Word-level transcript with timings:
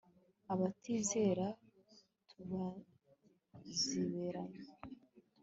abatizera 0.53 1.45
tubazibiranye 2.29 4.61